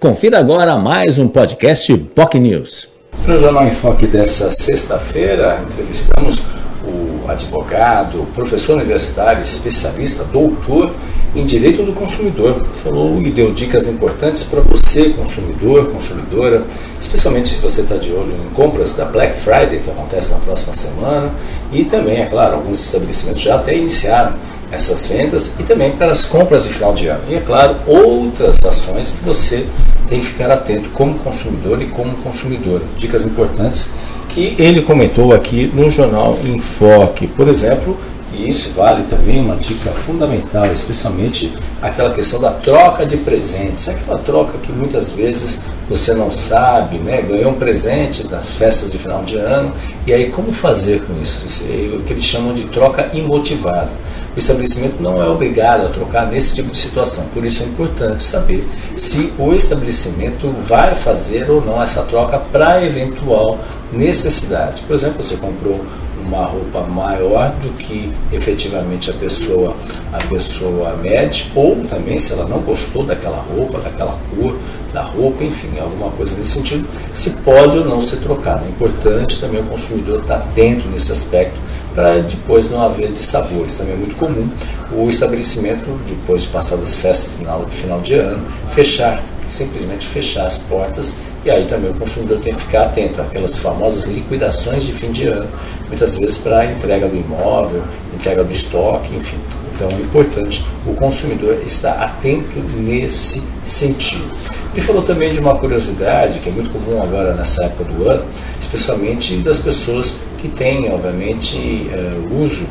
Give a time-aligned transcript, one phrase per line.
[0.00, 2.88] Confira agora mais um podcast POC News.
[3.26, 6.40] No Jornal em Foque dessa sexta-feira, entrevistamos
[6.84, 10.94] o advogado, professor universitário, especialista, doutor
[11.34, 12.64] em direito do consumidor.
[12.64, 16.62] Falou e deu dicas importantes para você, consumidor, consumidora,
[17.00, 20.74] especialmente se você está de olho em compras da Black Friday, que acontece na próxima
[20.74, 21.32] semana,
[21.72, 24.34] e também, é claro, alguns estabelecimentos já até iniciaram
[24.70, 27.22] essas vendas e também para as compras de final de ano.
[27.28, 29.66] E, é claro, outras ações que você
[30.08, 32.82] tem que ficar atento como consumidor e como consumidora.
[32.96, 33.90] Dicas importantes
[34.28, 37.26] que ele comentou aqui no jornal Enfoque.
[37.26, 37.96] Por exemplo,
[38.32, 41.50] e isso vale também uma dica fundamental, especialmente
[41.80, 43.88] aquela questão da troca de presentes.
[43.88, 47.22] Aquela troca que muitas vezes você não sabe, né?
[47.22, 49.72] ganhou um presente das festas de final de ano,
[50.06, 51.64] e aí como fazer com isso?
[51.68, 53.90] É o que eles chamam de troca imotivada.
[54.38, 58.22] O estabelecimento não é obrigado a trocar nesse tipo de situação, por isso é importante
[58.22, 58.64] saber
[58.96, 63.58] se o estabelecimento vai fazer ou não essa troca para eventual
[63.92, 64.82] necessidade.
[64.82, 65.84] Por exemplo, você comprou
[66.24, 69.74] uma roupa maior do que efetivamente a pessoa
[70.12, 74.54] a pessoa mede ou também se ela não gostou daquela roupa, daquela cor
[74.92, 78.64] da roupa, enfim, alguma coisa nesse sentido, se pode ou não ser trocada.
[78.64, 81.58] É importante também o consumidor estar atento nesse aspecto
[81.94, 83.76] para depois não haver dissabores.
[83.76, 84.48] Também é muito comum
[84.92, 90.58] o estabelecimento, depois de passadas as festas final, final de ano, fechar, simplesmente fechar as
[90.58, 95.12] portas e aí também o consumidor tem que ficar atento àquelas famosas liquidações de fim
[95.12, 95.48] de ano,
[95.86, 99.38] muitas vezes para entrega do imóvel, entrega do estoque, enfim.
[99.74, 104.30] Então é importante o consumidor estar atento nesse sentido.
[104.74, 108.24] Ele falou também de uma curiosidade que é muito comum agora nessa época do ano,
[108.60, 112.66] especialmente das pessoas que têm, obviamente, uh, uso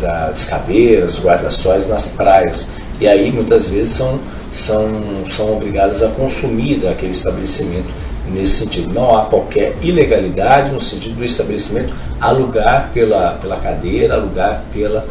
[0.00, 2.68] das cadeiras, guarda-sóis nas praias.
[3.00, 4.18] E aí muitas vezes são,
[4.52, 4.90] são,
[5.28, 7.88] são obrigadas a consumir daquele estabelecimento
[8.30, 8.92] nesse sentido.
[8.92, 15.04] Não há qualquer ilegalidade no sentido do estabelecimento alugar pela, pela cadeira, alugar pela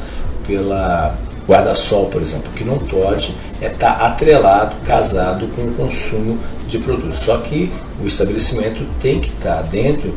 [0.48, 1.14] pela
[1.48, 6.38] guarda-sol, por exemplo, que não pode é estar tá atrelado, casado com o consumo
[6.68, 7.20] de produtos.
[7.20, 7.72] Só que
[8.02, 10.14] o estabelecimento tem que estar tá dentro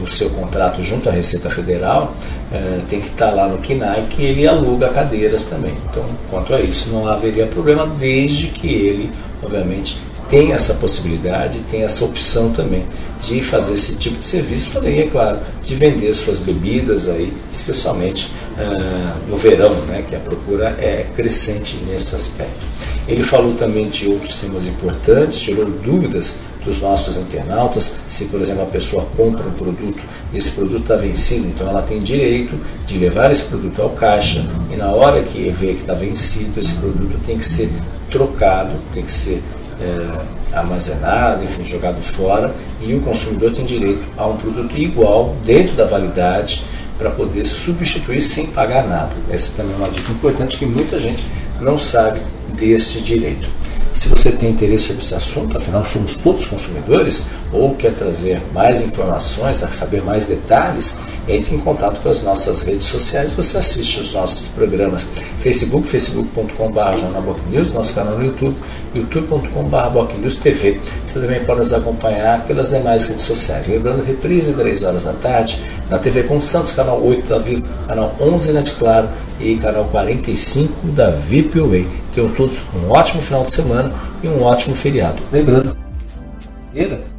[0.00, 2.14] do seu contrato junto à Receita Federal,
[2.52, 5.74] é, tem que estar tá lá no KINAI que ele aluga cadeiras também.
[5.90, 9.10] Então, quanto a isso, não haveria problema, desde que ele,
[9.42, 12.84] obviamente, tem essa possibilidade, tem essa opção também
[13.22, 18.30] de fazer esse tipo de serviço, também, é claro, de vender suas bebidas aí, especialmente
[18.56, 22.66] uh, no verão, né, que a procura é crescente nesse aspecto.
[23.08, 28.62] Ele falou também de outros temas importantes, tirou dúvidas dos nossos internautas, se por exemplo
[28.62, 30.02] a pessoa compra um produto
[30.32, 32.54] e esse produto está vencido, então ela tem direito
[32.86, 36.74] de levar esse produto ao caixa e na hora que vê que está vencido, esse
[36.74, 37.70] produto tem que ser
[38.10, 39.42] trocado, tem que ser
[39.80, 45.74] é, armazenado, enfim, jogado fora, e o consumidor tem direito a um produto igual, dentro
[45.74, 46.62] da validade,
[46.96, 49.12] para poder substituir sem pagar nada.
[49.30, 51.24] Essa também é uma dica importante que muita gente
[51.60, 52.20] não sabe
[52.54, 53.48] desse direito.
[53.94, 58.80] Se você tem interesse sobre esse assunto, afinal somos todos consumidores, ou quer trazer mais
[58.80, 60.96] informações, saber mais detalhes,
[61.28, 63.34] entre em contato com as nossas redes sociais.
[63.34, 65.06] Você assiste os nossos programas
[65.38, 68.56] Facebook, facebook.com.br jornalbocnews, nosso canal no YouTube,
[68.94, 70.80] youtube.com.br TV.
[71.04, 73.68] Você também pode nos acompanhar pelas demais redes sociais.
[73.68, 78.14] Lembrando, reprise 3 horas da tarde, na TV com Santos, canal 8 da Vivo, canal
[78.20, 79.08] 11 Net Claro
[79.40, 81.86] e canal 45 da VIP Way.
[82.14, 85.18] Tenham todos um ótimo final de semana e um ótimo feriado.
[85.30, 87.17] Lembrando, sexta-feira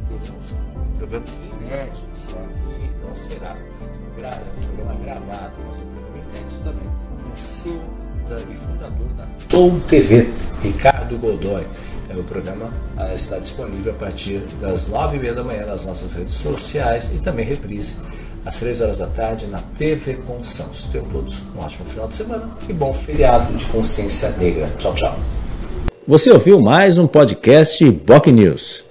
[8.36, 10.28] e fundador da Soul TV,
[10.62, 11.64] Ricardo Godoy.
[12.08, 15.84] É, o programa ah, está disponível a partir das nove e meia da manhã nas
[15.84, 17.96] nossas redes sociais e também reprise
[18.44, 20.86] às três horas da tarde na TV com Santos.
[20.86, 24.68] Tenham todos um ótimo final de semana e bom feriado de consciência negra.
[24.78, 25.16] Tchau, tchau.
[26.06, 28.89] Você ouviu mais um podcast Boc News.